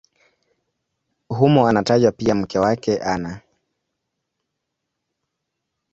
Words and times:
Humo 1.29 1.67
anatajwa 1.67 2.11
pia 2.11 2.35
mke 2.35 2.59
wake 2.59 2.97
Ana. 2.99 3.41